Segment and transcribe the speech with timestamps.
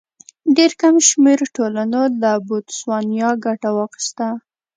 [0.57, 4.27] ډېر کم شمېر ټولنو لکه بوتسوانیا ګټه واخیسته.